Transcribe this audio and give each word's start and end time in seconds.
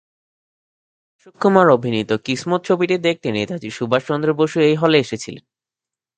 অশোক 1.13 1.35
কুমার 1.41 1.67
অভিনীত 1.69 2.11
"কিসমত" 2.25 2.61
ছবিটি 2.67 2.95
দেখতে 3.07 3.27
নেতাজি 3.31 3.69
সুভাষচন্দ্র 3.71 4.29
বসু 4.39 4.57
এই 4.61 4.75
হলে 4.75 4.97
এসেছিলেন। 4.99 5.43